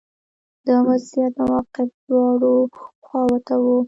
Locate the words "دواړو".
2.07-2.53